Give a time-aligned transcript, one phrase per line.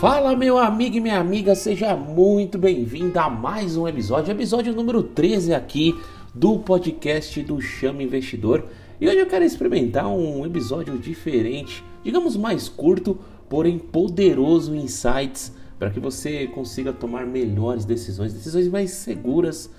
[0.00, 5.02] Fala, meu amigo e minha amiga, seja muito bem-vindo a mais um episódio, episódio número
[5.02, 5.94] 13 aqui
[6.34, 8.64] do podcast do Chama Investidor.
[8.98, 15.90] E hoje eu quero experimentar um episódio diferente, digamos mais curto, porém poderoso insights para
[15.90, 19.70] que você consiga tomar melhores decisões, decisões mais seguras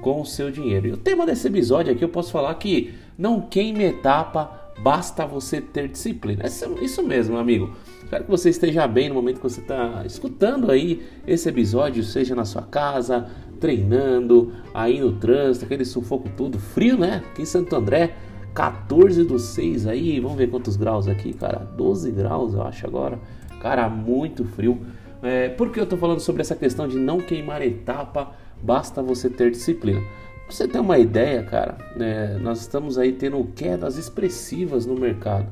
[0.00, 0.86] com o seu dinheiro.
[0.86, 5.60] E o tema desse episódio aqui eu posso falar que não queime etapa, basta você
[5.60, 6.44] ter disciplina.
[6.80, 7.74] Isso mesmo, amigo.
[8.04, 12.34] Espero que você esteja bem no momento que você está escutando aí esse episódio, seja
[12.34, 13.26] na sua casa,
[13.58, 17.22] treinando, aí no trânsito, aquele sufoco tudo, frio, né?
[17.30, 18.14] Aqui em Santo André,
[18.54, 23.18] 14 do 6 aí, vamos ver quantos graus aqui, cara, 12 graus eu acho agora,
[23.60, 24.80] cara, muito frio.
[25.22, 28.32] É, por que eu tô falando sobre essa questão de não queimar etapa,
[28.62, 30.00] basta você ter disciplina?
[30.00, 35.46] Pra você ter uma ideia, cara, é, nós estamos aí tendo quedas expressivas no mercado.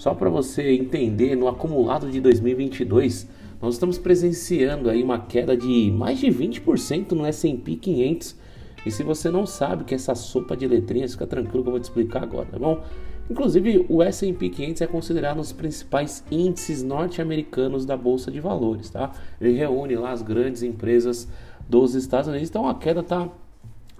[0.00, 3.28] Só para você entender, no acumulado de 2022,
[3.60, 8.34] nós estamos presenciando aí uma queda de mais de 20% no S&P 500.
[8.86, 11.78] E se você não sabe que essa sopa de letrinhas, fica tranquilo que eu vou
[11.78, 12.82] te explicar agora, tá bom?
[13.28, 18.88] Inclusive, o S&P 500 é considerado um dos principais índices norte-americanos da bolsa de valores,
[18.88, 19.12] tá?
[19.38, 21.28] Ele reúne lá as grandes empresas
[21.68, 22.48] dos Estados Unidos.
[22.48, 23.28] Então a queda está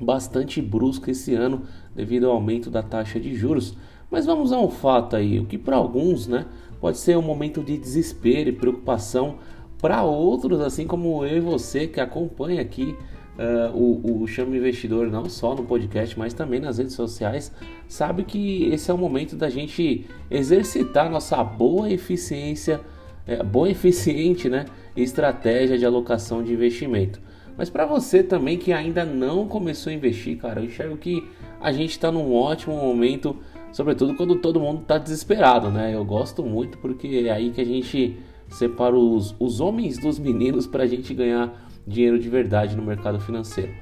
[0.00, 1.60] bastante brusca esse ano
[1.94, 3.76] devido ao aumento da taxa de juros.
[4.10, 6.46] Mas vamos a um fato aí, o que para alguns, né,
[6.80, 9.36] pode ser um momento de desespero e preocupação,
[9.80, 12.94] para outros, assim como eu e você que acompanha aqui
[13.38, 17.50] uh, o, o Chama Investidor, não só no podcast, mas também nas redes sociais,
[17.88, 22.80] sabe que esse é o momento da gente exercitar nossa boa eficiência,
[23.26, 27.20] é, boa eficiente, né, estratégia de alocação de investimento.
[27.56, 31.26] Mas para você também que ainda não começou a investir, cara, eu enxergo que
[31.60, 33.36] a gente está num ótimo momento
[33.72, 35.94] sobretudo quando todo mundo está desesperado, né?
[35.94, 38.18] Eu gosto muito porque é aí que a gente
[38.48, 41.52] separa os, os homens dos meninos para a gente ganhar
[41.86, 43.72] dinheiro de verdade no mercado financeiro.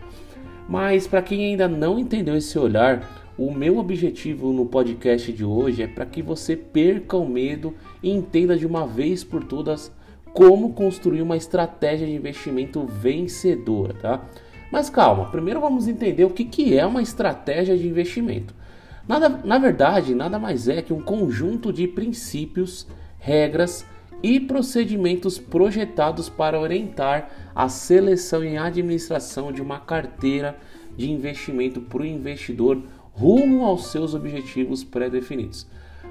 [0.69, 3.03] Mas para quem ainda não entendeu esse olhar,
[3.39, 8.11] o meu objetivo no podcast de hoje é para que você perca o medo e
[8.11, 9.93] entenda de uma vez por todas
[10.33, 14.27] como construir uma estratégia de investimento vencedora, tá?
[14.71, 18.55] Mas calma, primeiro vamos entender o que, que é uma estratégia de investimento.
[19.09, 22.87] Nada, na verdade, nada mais é que um conjunto de princípios,
[23.19, 23.87] regras
[24.23, 30.59] e procedimentos projetados para orientar a seleção e administração de uma carteira
[30.95, 32.83] de investimento para o investidor
[33.13, 35.67] rumo aos seus objetivos pré-definidos.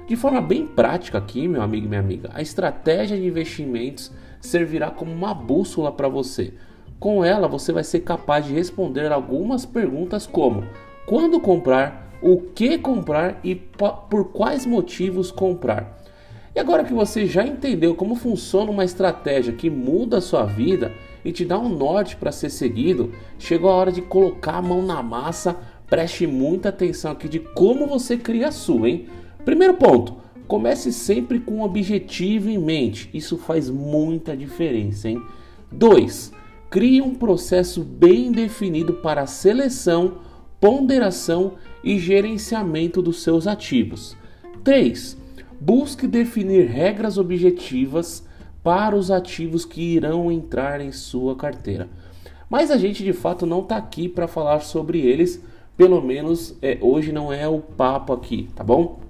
[0.08, 4.10] De forma bem prática aqui, meu amigo e minha amiga, a estratégia de investimentos
[4.40, 6.52] servirá como uma bússola para você.
[6.98, 10.64] Com ela, você vai ser capaz de responder algumas perguntas como:
[11.06, 15.98] quando comprar, o que comprar e por quais motivos comprar.
[16.54, 20.92] E agora que você já entendeu como funciona uma estratégia que muda a sua vida
[21.24, 24.82] e te dá um norte para ser seguido, chegou a hora de colocar a mão
[24.82, 25.56] na massa.
[25.88, 29.06] Preste muita atenção aqui de como você cria a sua, hein?
[29.44, 30.16] Primeiro ponto,
[30.48, 33.08] comece sempre com um objetivo em mente.
[33.14, 35.22] Isso faz muita diferença, hein?
[35.70, 36.32] 2.
[36.70, 40.18] Crie um processo bem definido para seleção,
[40.60, 41.52] ponderação
[41.82, 44.16] e gerenciamento dos seus ativos.
[44.64, 45.16] 3.
[45.60, 48.26] Busque definir regras objetivas
[48.62, 51.88] para os ativos que irão entrar em sua carteira.
[52.50, 55.42] Mas a gente de fato não está aqui para falar sobre eles,
[55.76, 59.00] pelo menos é, hoje não é o papo aqui, tá bom?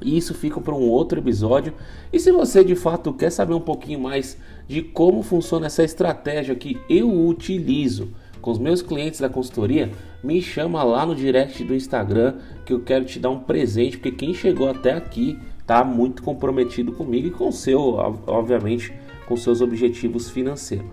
[0.00, 1.72] Isso fica para um outro episódio.
[2.12, 4.36] E se você de fato quer saber um pouquinho mais
[4.68, 8.10] de como funciona essa estratégia que eu utilizo
[8.46, 9.90] com os meus clientes da consultoria,
[10.22, 12.34] me chama lá no direct do Instagram
[12.64, 16.92] que eu quero te dar um presente, porque quem chegou até aqui está muito comprometido
[16.92, 17.80] comigo e com seu,
[18.24, 18.92] obviamente,
[19.26, 20.86] com seus objetivos financeiros.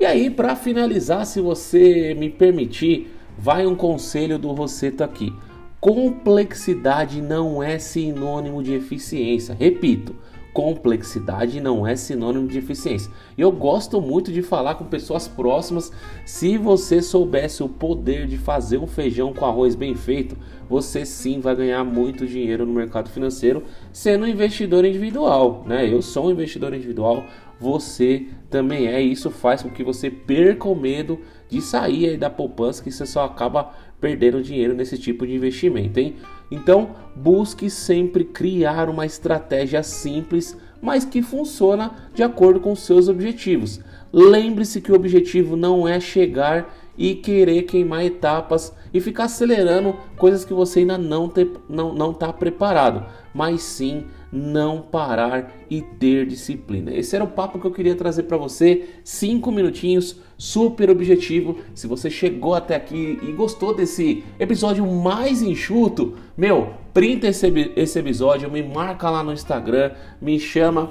[0.00, 5.30] E aí, para finalizar, se você me permitir, vai um conselho do Rosseto aqui.
[5.78, 9.54] Complexidade não é sinônimo de eficiência.
[9.54, 10.16] Repito,
[10.54, 13.10] complexidade não é sinônimo de eficiência.
[13.36, 15.90] E eu gosto muito de falar com pessoas próximas.
[16.24, 20.36] Se você soubesse o poder de fazer um feijão com arroz bem feito,
[20.70, 25.92] você sim vai ganhar muito dinheiro no mercado financeiro sendo um investidor individual, né?
[25.92, 27.24] Eu sou um investidor individual,
[27.58, 29.02] você também é.
[29.02, 31.18] E isso faz com que você perca o medo
[31.48, 33.74] de sair da poupança, que você só acaba
[34.04, 36.16] perdendo dinheiro nesse tipo de investimento, hein?
[36.50, 43.80] Então, busque sempre criar uma estratégia simples, mas que funciona de acordo com seus objetivos.
[44.12, 50.44] Lembre-se que o objetivo não é chegar e querer queimar etapas e ficar acelerando coisas
[50.44, 53.04] que você ainda não está não, não tá preparado,
[53.34, 54.04] mas sim
[54.34, 56.92] não parar e ter disciplina.
[56.92, 58.88] Esse era o papo que eu queria trazer para você.
[59.04, 61.58] Cinco minutinhos, super objetivo.
[61.72, 67.98] Se você chegou até aqui e gostou desse episódio mais enxuto, meu, printa esse, esse
[67.98, 70.90] episódio, me marca lá no Instagram, me chama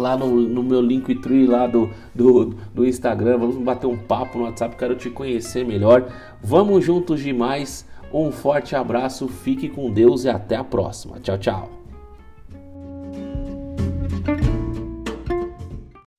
[0.00, 3.38] lá no, no meu Linktree lá do, do, do Instagram.
[3.38, 6.10] Vamos bater um papo no WhatsApp, quero te conhecer melhor.
[6.42, 7.86] Vamos juntos demais.
[8.12, 11.20] Um forte abraço, fique com Deus e até a próxima.
[11.20, 11.70] Tchau, tchau.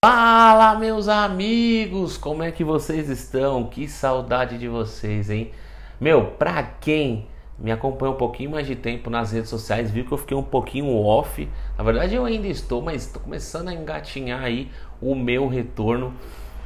[0.03, 2.17] Fala, meus amigos!
[2.17, 3.65] Como é que vocês estão?
[3.65, 5.51] Que saudade de vocês, hein?
[5.99, 7.27] Meu, pra quem
[7.61, 10.43] me acompanha um pouquinho mais de tempo nas redes sociais, viu que eu fiquei um
[10.43, 11.47] pouquinho off.
[11.77, 14.69] Na verdade, eu ainda estou, mas estou começando a engatinhar aí
[15.01, 16.13] o meu retorno,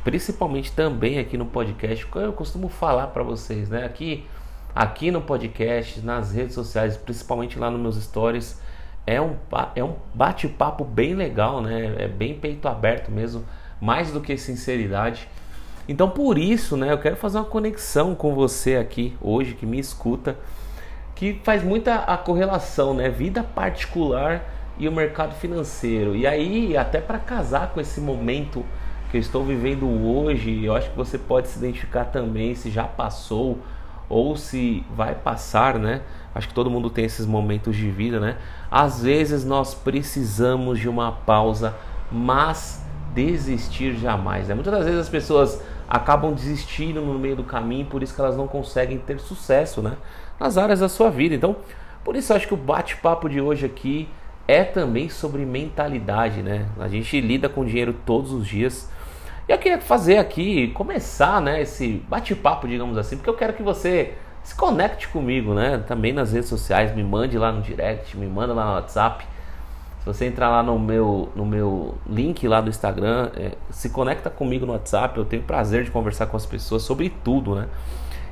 [0.03, 2.07] principalmente também aqui no podcast.
[2.15, 3.83] Eu costumo falar para vocês, né?
[3.83, 4.25] Aqui,
[4.73, 8.61] aqui no podcast, nas redes sociais, principalmente lá nos meus stories
[9.07, 9.35] é um,
[9.75, 11.95] é um bate-papo bem legal, né?
[11.99, 13.45] É bem peito aberto mesmo,
[13.79, 15.27] mais do que sinceridade.
[15.87, 19.79] Então por isso, né, eu quero fazer uma conexão com você aqui hoje que me
[19.79, 20.35] escuta,
[21.15, 24.43] que faz muita a correlação, né, vida particular
[24.77, 26.15] e o mercado financeiro.
[26.15, 28.65] E aí, até para casar com esse momento
[29.09, 32.83] que eu estou vivendo hoje, eu acho que você pode se identificar também se já
[32.83, 33.59] passou
[34.09, 36.01] ou se vai passar, né?
[36.33, 38.37] Acho que todo mundo tem esses momentos de vida, né?
[38.69, 41.73] Às vezes nós precisamos de uma pausa,
[42.11, 44.49] mas desistir jamais.
[44.49, 44.53] Né?
[44.53, 48.35] Muitas das vezes as pessoas acabam desistindo no meio do caminho, por isso que elas
[48.35, 49.93] não conseguem ter sucesso, né?
[50.39, 51.35] Nas áreas da sua vida.
[51.35, 51.55] Então,
[52.03, 54.07] por isso acho que o bate-papo de hoje aqui
[54.47, 56.67] é também sobre mentalidade, né?
[56.79, 58.89] A gente lida com dinheiro todos os dias.
[59.47, 63.61] E eu queria fazer aqui, começar, né, esse bate-papo, digamos assim, porque eu quero que
[63.61, 65.83] você se conecte comigo, né?
[65.87, 69.25] Também nas redes sociais, me mande lá no direct, me manda lá no WhatsApp.
[69.99, 74.29] Se você entrar lá no meu, no meu link lá do Instagram, é, se conecta
[74.29, 75.17] comigo no WhatsApp.
[75.17, 77.67] Eu tenho prazer de conversar com as pessoas sobre tudo, né?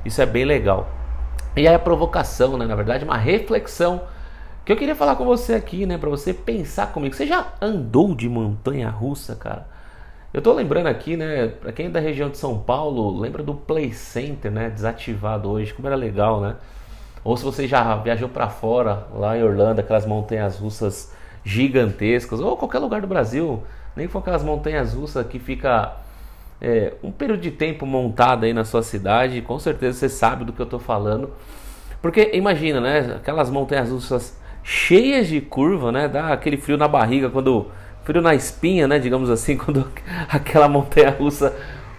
[0.04, 0.88] Isso é bem legal.
[1.56, 2.66] E aí a provocação, né?
[2.66, 4.02] Na verdade, uma reflexão
[4.64, 5.98] que eu queria falar com você aqui, né?
[5.98, 7.14] Para você pensar comigo.
[7.14, 9.66] Você já andou de montanha russa, cara?
[10.34, 13.54] Eu tô lembrando aqui, né, para quem é da região de São Paulo, lembra do
[13.54, 16.56] Play Center, né, desativado hoje, como era legal, né?
[17.22, 21.14] Ou se você já viajou para fora, lá em Orlando, aquelas montanhas russas
[21.44, 23.62] gigantescas, ou qualquer lugar do Brasil,
[23.94, 25.98] nem for aquelas montanhas russas que fica
[26.64, 30.52] é, um período de tempo montada aí na sua cidade, com certeza você sabe do
[30.52, 31.30] que eu tô falando.
[32.00, 37.28] Porque imagina, né, aquelas montanhas russas cheias de curva, né, dá aquele frio na barriga
[37.28, 37.66] quando
[38.02, 38.98] frio na espinha, né?
[38.98, 39.86] Digamos assim, quando
[40.28, 41.54] aquela montanha russa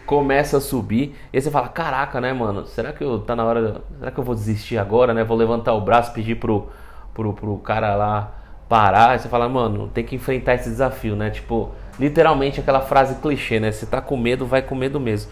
[0.05, 1.15] começa a subir.
[1.31, 2.65] E você fala, caraca, né, mano?
[2.65, 3.81] Será que eu tá na hora.
[3.99, 5.23] Será que eu vou desistir agora, né?
[5.23, 6.69] Vou levantar o braço, pedir pro,
[7.13, 8.31] pro, pro cara lá
[8.67, 9.15] parar.
[9.15, 11.29] E você fala, mano, tem que enfrentar esse desafio, né?
[11.29, 13.71] Tipo, literalmente aquela frase clichê, né?
[13.71, 15.31] Se tá com medo, vai com medo mesmo.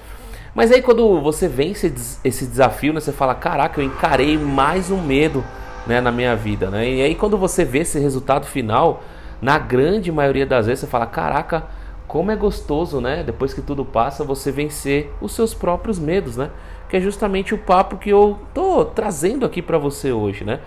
[0.55, 1.93] Mas aí quando você vence
[2.23, 5.43] esse desafio, né, você fala, caraca, eu encarei mais um medo
[5.87, 6.87] né, na minha vida, né?
[6.87, 9.03] E aí quando você vê esse resultado final,
[9.41, 11.65] na grande maioria das vezes você fala: caraca,
[12.07, 13.23] como é gostoso, né?
[13.23, 16.49] Depois que tudo passa, você vencer os seus próprios medos, né?
[16.87, 20.59] Que é justamente o papo que eu tô trazendo aqui para você hoje, né?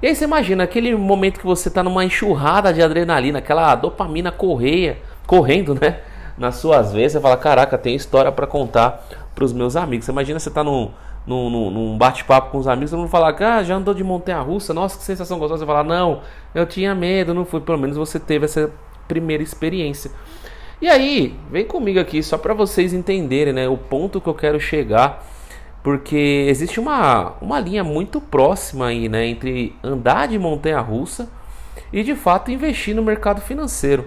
[0.00, 4.30] E aí você imagina aquele momento que você tá numa enxurrada de adrenalina, aquela dopamina
[4.30, 6.00] correia, correndo, né?
[6.38, 10.06] Nas suas veias, você fala: caraca, tem história para contar para os meus amigos.
[10.06, 10.90] Você imagina você tá num
[11.26, 14.72] num, num, bate-papo com os amigos, todo mundo falar ah, já andou de montanha russa,
[14.72, 15.64] nossa, que sensação gostosa.
[15.64, 16.20] Você falar, não,
[16.54, 17.60] eu tinha medo, não fui.
[17.60, 18.70] Pelo menos você teve essa
[19.08, 20.10] primeira experiência.
[20.80, 24.60] E aí, vem comigo aqui só para vocês entenderem né, o ponto que eu quero
[24.60, 25.24] chegar,
[25.82, 31.28] porque existe uma, uma linha muito próxima aí, né, entre andar de montanha russa
[31.92, 34.06] e de fato investir no mercado financeiro.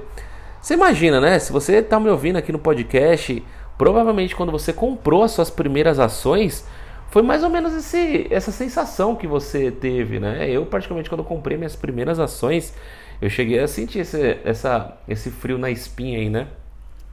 [0.62, 1.40] Você imagina, né?
[1.40, 3.44] Se você está me ouvindo aqui no podcast,
[3.78, 6.68] provavelmente quando você comprou as suas primeiras ações,
[7.10, 10.50] foi mais ou menos esse, essa sensação que você teve, né?
[10.50, 12.74] Eu, particularmente, quando comprei minhas primeiras ações,
[13.22, 16.48] eu cheguei a sentir esse, essa, esse frio na espinha aí, né?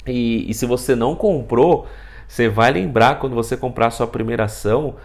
[0.07, 1.87] E, e se você não comprou,
[2.26, 4.97] você vai lembrar quando você comprar a sua primeira ação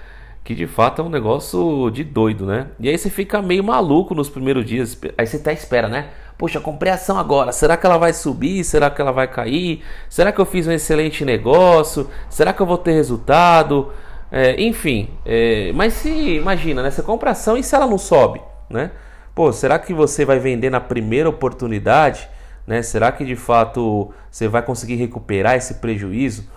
[0.43, 2.67] que de fato é um negócio de doido, né?
[2.79, 4.99] E aí você fica meio maluco nos primeiros dias.
[5.17, 6.09] Aí você até espera, né?
[6.41, 7.51] Poxa, comprei ação agora.
[7.51, 8.63] Será que ela vai subir?
[8.63, 9.83] Será que ela vai cair?
[10.09, 12.09] Será que eu fiz um excelente negócio?
[12.31, 13.91] Será que eu vou ter resultado?
[14.31, 16.89] É, enfim, é, mas se imagina, né?
[16.89, 18.89] Você compra ação e se ela não sobe, né?
[19.35, 22.27] Pô, será que você vai vender na primeira oportunidade?
[22.65, 22.81] Né?
[22.81, 26.49] Será que de fato você vai conseguir recuperar esse prejuízo?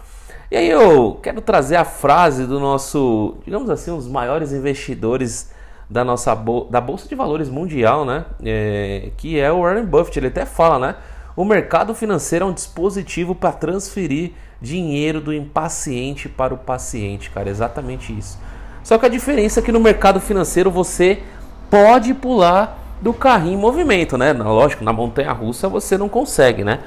[0.50, 5.52] E aí eu quero trazer a frase do nosso, digamos assim, um dos maiores investidores
[5.88, 8.24] da nossa bol da bolsa de valores mundial, né?
[8.44, 10.18] É, que é o Warren Buffett.
[10.18, 10.96] Ele até fala, né?
[11.36, 17.50] O mercado financeiro é um dispositivo para transferir dinheiro do impaciente para o paciente, cara.
[17.50, 18.38] Exatamente isso.
[18.82, 21.22] Só que a diferença é que no mercado financeiro você
[21.70, 24.32] pode pular do carrinho em movimento, né?
[24.32, 26.80] Lógico, na montanha russa você não consegue, né?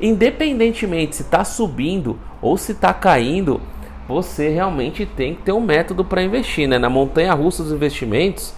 [0.00, 3.60] Independentemente se está subindo ou se está caindo,
[4.08, 6.78] você realmente tem que ter um método para investir, né?
[6.78, 8.54] Na montanha russa dos investimentos,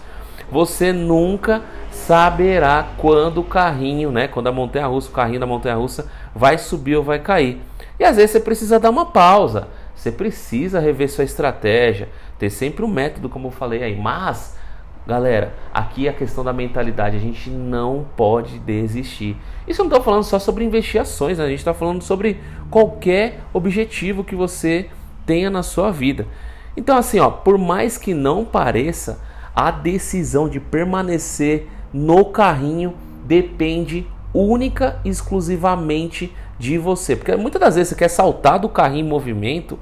[0.49, 4.29] você nunca saberá quando o carrinho, né?
[4.29, 7.61] Quando a montanha russa, o carrinho da montanha russa vai subir ou vai cair.
[7.99, 12.07] E às vezes você precisa dar uma pausa, você precisa rever sua estratégia,
[12.39, 13.95] ter sempre um método, como eu falei aí.
[13.95, 14.57] Mas,
[15.05, 19.35] galera, aqui é a questão da mentalidade, a gente não pode desistir.
[19.67, 21.43] Isso eu não estou falando só sobre investir ações, né?
[21.43, 22.39] a gente está falando sobre
[22.69, 24.89] qualquer objetivo que você
[25.31, 26.27] tenha na sua vida.
[26.75, 29.21] Então, assim, ó, por mais que não pareça,
[29.55, 37.15] a decisão de permanecer no carrinho depende única e exclusivamente de você.
[37.15, 39.79] Porque muitas das vezes você quer saltar do carrinho em movimento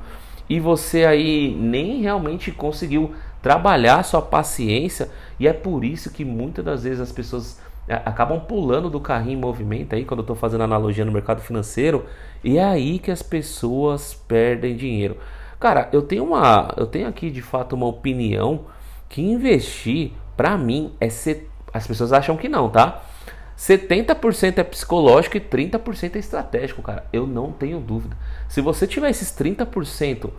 [0.47, 6.63] e você aí nem realmente conseguiu trabalhar sua paciência e é por isso que muitas
[6.63, 10.35] das vezes as pessoas é, acabam pulando do carrinho em movimento aí quando eu estou
[10.35, 12.05] fazendo analogia no mercado financeiro
[12.43, 15.17] e é aí que as pessoas perdem dinheiro.
[15.59, 18.65] Cara, eu tenho uma, eu tenho aqui de fato uma opinião
[19.09, 23.03] que investir para mim é ser, as pessoas acham que não, tá?
[23.57, 27.05] 70% é psicológico e 30% é estratégico, cara.
[27.11, 28.15] Eu não tenho dúvida.
[28.47, 30.29] Se você tiver esses 30%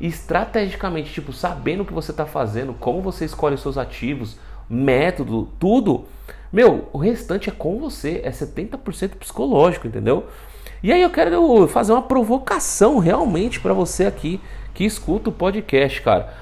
[0.00, 4.38] estrategicamente, tipo, sabendo o que você está fazendo, como você escolhe os seus ativos,
[4.70, 6.04] método, tudo,
[6.52, 10.26] meu, o restante é com você, é 70% psicológico, entendeu?
[10.82, 14.40] E aí eu quero fazer uma provocação realmente para você aqui
[14.72, 16.32] que escuta o podcast, cara.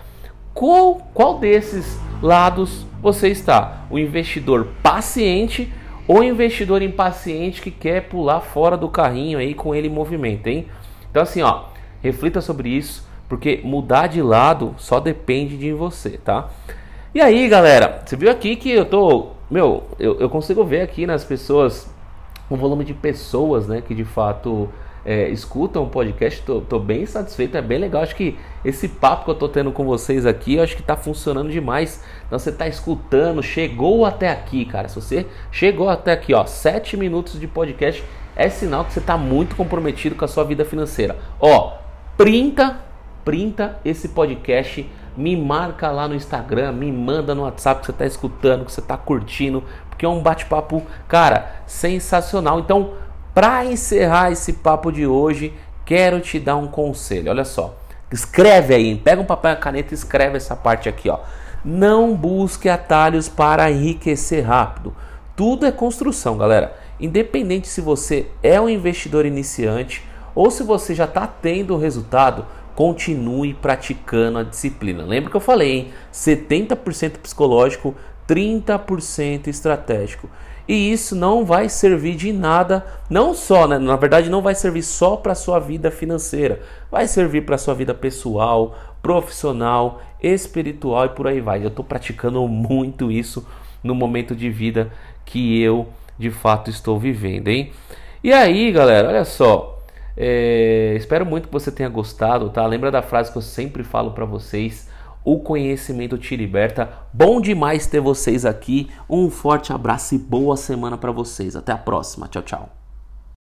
[0.53, 3.87] Qual, qual desses lados você está?
[3.91, 5.73] O investidor paciente
[6.07, 10.67] ou investidor impaciente que quer pular fora do carrinho aí com ele em movimento, hein?
[11.11, 11.65] Então assim, ó,
[12.03, 16.49] reflita sobre isso, porque mudar de lado só depende de você, tá?
[17.15, 21.07] E aí, galera, você viu aqui que eu tô, meu, eu, eu consigo ver aqui
[21.07, 21.89] nas pessoas
[22.49, 24.69] o volume de pessoas, né, que de fato
[25.07, 28.03] é, escutam o podcast, tô, tô, bem satisfeito, é bem legal.
[28.03, 30.97] Acho que esse papo que eu tô tendo com vocês aqui, eu acho que tá
[30.97, 32.03] funcionando demais.
[32.27, 34.89] Então você tá escutando, chegou até aqui, cara.
[34.89, 38.03] Se você chegou até aqui, ó, 7 minutos de podcast,
[38.35, 41.17] é sinal que você tá muito comprometido com a sua vida financeira.
[41.39, 41.79] Ó,
[42.17, 42.81] printa,
[43.25, 44.85] printa esse podcast
[45.17, 48.81] me marca lá no Instagram, me manda no WhatsApp que você está escutando, que você
[48.81, 52.61] está curtindo, porque é um bate-papo, cara, sensacional.
[52.61, 52.95] Então,
[53.35, 55.55] para encerrar esse papo de hoje,
[55.85, 57.31] quero te dar um conselho.
[57.31, 57.75] Olha só.
[58.13, 61.19] Escreve aí, pega um papel e caneta e escreve essa parte aqui, ó.
[61.65, 64.95] Não busque atalhos para enriquecer rápido.
[65.35, 66.77] Tudo é construção, galera.
[67.01, 70.03] Independente se você é um investidor iniciante
[70.35, 72.47] ou se você já está tendo resultado,
[72.77, 75.03] continue praticando a disciplina.
[75.03, 75.89] Lembra que eu falei, hein?
[76.13, 77.95] 70% psicológico,
[78.29, 80.29] 30% estratégico.
[80.69, 83.79] E isso não vai servir de nada, não só, né?
[83.79, 87.95] na verdade, não vai servir só para sua vida financeira, vai servir para sua vida
[87.95, 91.63] pessoal, profissional, espiritual e por aí vai.
[91.63, 93.47] Eu estou praticando muito isso
[93.83, 94.91] no momento de vida
[95.25, 95.87] que eu
[96.19, 97.71] de fato estou vivendo, hein?
[98.25, 99.76] E aí, galera, olha só.
[100.17, 102.67] É, espero muito que você tenha gostado, tá?
[102.67, 104.89] Lembra da frase que eu sempre falo para vocês
[105.27, 106.89] o conhecimento te liberta.
[107.13, 108.89] Bom demais ter vocês aqui.
[109.11, 111.57] Um forte abraço e boa semana para vocês.
[111.57, 112.29] Até a próxima.
[112.29, 112.69] Tchau, tchau.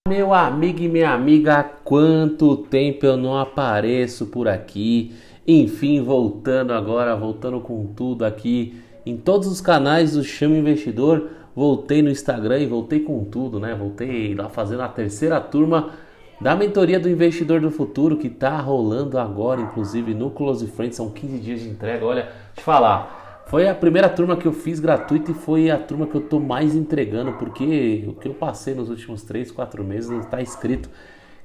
[0.09, 5.15] Meu amigo e minha amiga, quanto tempo eu não apareço por aqui.
[5.47, 11.29] Enfim, voltando agora, voltando com tudo aqui em todos os canais do Chama Investidor.
[11.55, 13.73] Voltei no Instagram e voltei com tudo, né?
[13.73, 15.91] Voltei lá fazendo a terceira turma
[16.39, 21.09] da mentoria do investidor do futuro que está rolando agora, inclusive no Close Friends, são
[21.09, 22.05] 15 dias de entrega.
[22.05, 26.07] Olha, te falar, foi a primeira turma que eu fiz gratuita e foi a turma
[26.07, 30.09] que eu estou mais entregando, porque o que eu passei nos últimos 3, 4 meses
[30.09, 30.89] não está escrito.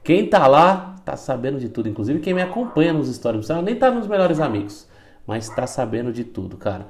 [0.02, 3.74] Quem está lá está sabendo de tudo, inclusive quem me acompanha nos stories, não nem
[3.74, 4.86] tá nos melhores amigos,
[5.26, 6.86] mas está sabendo de tudo, cara.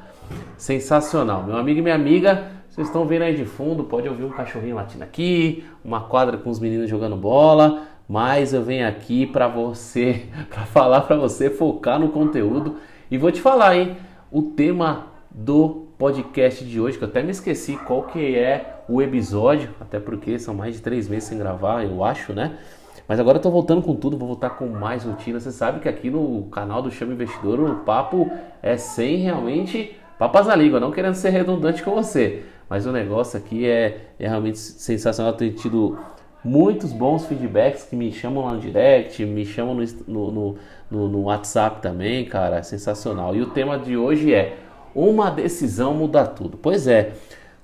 [0.58, 1.44] Sensacional.
[1.44, 4.74] Meu amigo e minha amiga, vocês estão vendo aí de fundo, pode ouvir um cachorrinho
[4.74, 10.26] latindo aqui, uma quadra com os meninos jogando bola mas eu venho aqui para você,
[10.50, 12.76] para falar para você focar no conteúdo
[13.10, 13.96] e vou te falar, hein?
[14.30, 19.00] O tema do podcast de hoje, que eu até me esqueci qual que é o
[19.00, 22.58] episódio, até porque são mais de três meses sem gravar, eu acho, né?
[23.06, 25.38] Mas agora eu tô voltando com tudo, vou voltar com mais rotina.
[25.38, 28.30] Você sabe que aqui no canal do Chama Investidor o papo
[28.62, 32.44] é sem realmente papas na língua, não querendo ser redundante com você.
[32.68, 35.34] Mas o negócio aqui é, é realmente sensacional.
[35.34, 35.98] Tenho tido
[36.44, 40.56] muitos bons feedbacks que me chamam lá no direct, me chamam no, no,
[40.90, 42.58] no, no WhatsApp também, cara.
[42.58, 43.34] É sensacional.
[43.34, 44.58] E o tema de hoje é
[44.94, 46.56] uma decisão muda tudo.
[46.56, 47.12] Pois é.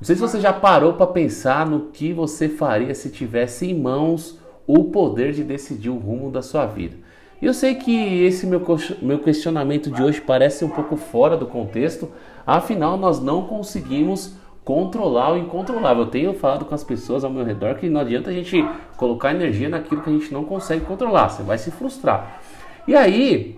[0.01, 3.79] Não sei se você já parou para pensar no que você faria se tivesse em
[3.79, 6.97] mãos o poder de decidir o rumo da sua vida.
[7.43, 8.63] E eu sei que esse meu,
[9.03, 12.11] meu questionamento de hoje parece um pouco fora do contexto,
[12.47, 14.35] afinal, nós não conseguimos
[14.71, 16.05] controlar o incontrolável.
[16.05, 18.65] Eu tenho falado com as pessoas ao meu redor que não adianta a gente
[18.97, 22.41] colocar energia naquilo que a gente não consegue controlar, você vai se frustrar.
[22.87, 23.57] E aí,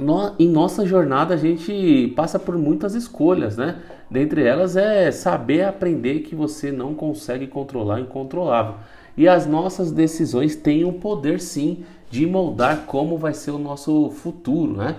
[0.00, 3.82] no, em nossa jornada, a gente passa por muitas escolhas, né?
[4.10, 8.76] Dentre elas é saber aprender que você não consegue controlar o incontrolável.
[9.14, 14.08] E as nossas decisões têm o poder sim de moldar como vai ser o nosso
[14.08, 14.96] futuro, né?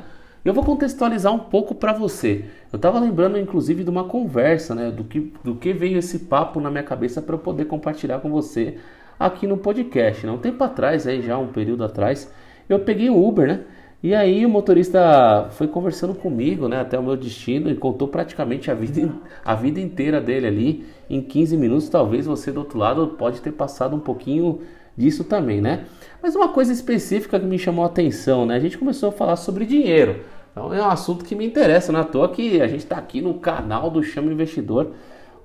[0.48, 2.46] Eu vou contextualizar um pouco para você.
[2.72, 6.62] Eu estava lembrando inclusive de uma conversa, né, do que, do que veio esse papo
[6.62, 8.78] na minha cabeça para eu poder compartilhar com você
[9.20, 10.26] aqui no podcast.
[10.26, 10.32] Né?
[10.32, 12.32] Um tempo atrás, aí já um período atrás,
[12.70, 13.60] eu peguei o Uber, né?
[14.02, 18.72] E aí o motorista foi conversando comigo, né, até o meu destino e contou praticamente
[18.72, 19.12] a vida,
[19.44, 21.90] a vida inteira dele ali em 15 minutos.
[21.90, 24.62] Talvez você do outro lado pode ter passado um pouquinho
[24.96, 25.86] disso também, né?
[26.24, 28.56] Mas uma coisa específica que me chamou a atenção, né?
[28.56, 30.22] A gente começou a falar sobre dinheiro.
[30.58, 33.22] Então é um assunto que me interessa, não é toa que a gente está aqui
[33.22, 34.92] no canal do Chama Investidor,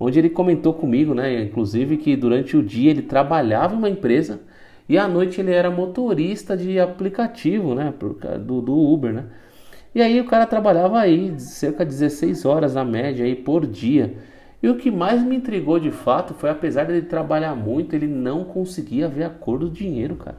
[0.01, 1.43] onde ele comentou comigo, né?
[1.43, 4.41] Inclusive que durante o dia ele trabalhava em uma empresa
[4.89, 7.93] e à noite ele era motorista de aplicativo, né?
[8.41, 9.27] Do, do Uber, né?
[9.95, 14.15] E aí o cara trabalhava aí cerca de 16 horas na média aí por dia.
[14.63, 18.07] E o que mais me intrigou de fato foi, apesar de ele trabalhar muito, ele
[18.07, 20.39] não conseguia ver a cor do dinheiro, cara.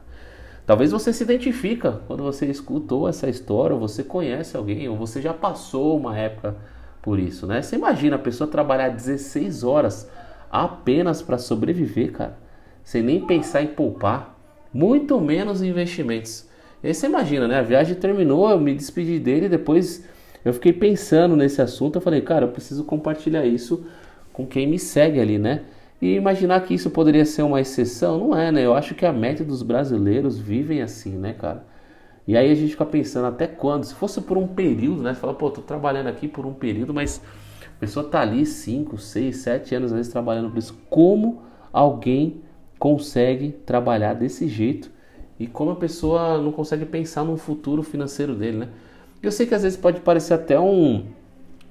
[0.66, 5.20] Talvez você se identifica quando você escutou essa história, ou você conhece alguém, ou você
[5.20, 6.56] já passou uma época
[7.02, 7.60] por isso, né?
[7.60, 10.10] Você imagina a pessoa trabalhar 16 horas
[10.50, 12.38] apenas para sobreviver, cara,
[12.82, 14.38] sem nem pensar em poupar
[14.72, 16.48] muito menos investimentos.
[16.82, 17.58] E aí você imagina, né?
[17.58, 20.06] A viagem terminou, eu me despedi dele, depois
[20.44, 23.86] eu fiquei pensando nesse assunto, eu falei, cara, eu preciso compartilhar isso
[24.32, 25.62] com quem me segue ali, né?
[26.04, 28.60] E imaginar que isso poderia ser uma exceção, não é, né?
[28.60, 31.64] Eu acho que a média dos brasileiros vivem assim, né, cara?
[32.28, 35.14] E aí a gente fica pensando até quando, se fosse por um período, né?
[35.14, 37.22] Você fala, pô, tô trabalhando aqui por um período, mas
[37.64, 40.78] a pessoa tá ali 5, 6, 7 anos às vezes trabalhando por isso.
[40.90, 41.40] Como
[41.72, 42.42] alguém
[42.78, 44.90] consegue trabalhar desse jeito
[45.40, 48.68] e como a pessoa não consegue pensar no futuro financeiro dele, né?
[49.22, 51.06] Eu sei que às vezes pode parecer até um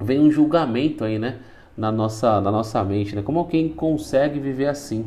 [0.02, 1.38] vem um julgamento aí, né,
[1.78, 3.22] na nossa na nossa mente, né?
[3.22, 5.06] Como alguém consegue viver assim?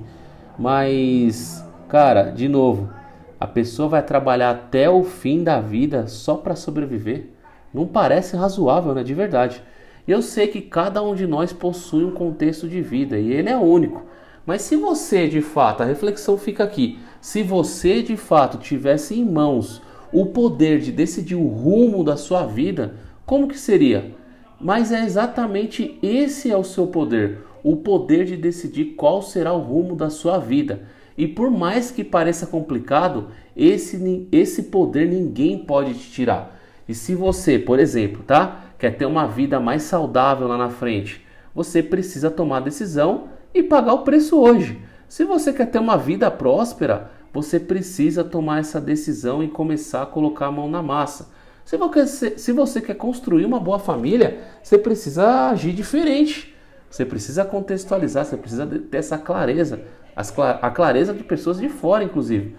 [0.58, 2.90] Mas, cara, de novo,
[3.38, 7.30] a pessoa vai trabalhar até o fim da vida só para sobreviver?
[7.72, 9.62] Não parece razoável, né, de verdade.
[10.08, 13.56] Eu sei que cada um de nós possui um contexto de vida e ele é
[13.56, 14.04] único.
[14.46, 19.24] Mas se você de fato, a reflexão fica aqui, se você de fato tivesse em
[19.24, 22.94] mãos o poder de decidir o rumo da sua vida,
[23.26, 24.14] como que seria?
[24.60, 29.60] Mas é exatamente esse é o seu poder, o poder de decidir qual será o
[29.60, 30.82] rumo da sua vida.
[31.16, 36.58] E por mais que pareça complicado, esse, esse poder ninguém pode te tirar.
[36.88, 41.24] E se você, por exemplo, tá, quer ter uma vida mais saudável lá na frente,
[41.54, 44.80] você precisa tomar decisão e pagar o preço hoje.
[45.08, 50.06] Se você quer ter uma vida próspera, você precisa tomar essa decisão e começar a
[50.06, 51.30] colocar a mão na massa.
[51.66, 56.54] Se você, se você quer construir uma boa família, você precisa agir diferente.
[56.88, 59.80] Você precisa contextualizar, você precisa ter essa clareza,
[60.14, 62.54] a clareza de pessoas de fora, inclusive.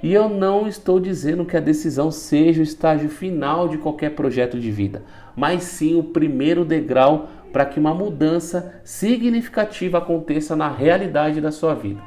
[0.00, 4.56] E eu não estou dizendo que a decisão seja o estágio final de qualquer projeto
[4.56, 5.02] de vida,
[5.34, 11.74] mas sim o primeiro degrau para que uma mudança significativa aconteça na realidade da sua
[11.74, 12.00] vida.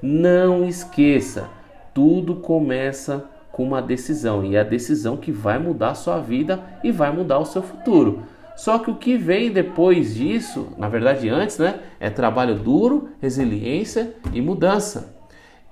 [0.00, 1.50] Não esqueça,
[1.92, 6.60] tudo começa com uma decisão e é a decisão que vai mudar a sua vida
[6.82, 8.22] e vai mudar o seu futuro.
[8.56, 14.14] Só que o que vem depois disso, na verdade antes, né, é trabalho duro, resiliência
[14.32, 15.16] e mudança.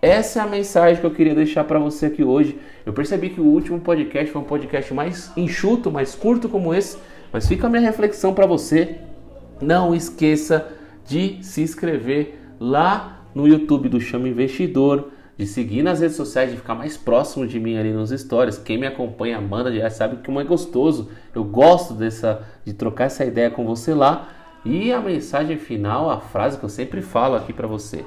[0.03, 2.59] Essa é a mensagem que eu queria deixar para você aqui hoje.
[2.87, 6.97] Eu percebi que o último podcast foi um podcast mais enxuto, mais curto como esse,
[7.31, 8.97] mas fica a minha reflexão para você.
[9.61, 10.73] Não esqueça
[11.07, 15.11] de se inscrever lá no YouTube do Chama Investidor,
[15.41, 18.59] de seguir nas redes sociais, de ficar mais próximo de mim ali nos stories.
[18.59, 21.11] Quem me acompanha, manda, já sabe que é gostoso.
[21.35, 24.29] Eu gosto dessa, de trocar essa ideia com você lá.
[24.67, 28.05] E a mensagem final, a frase que eu sempre falo aqui para você: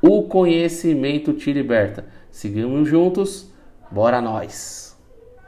[0.00, 2.06] O conhecimento te liberta.
[2.30, 3.52] Seguimos juntos,
[3.90, 4.87] bora nós!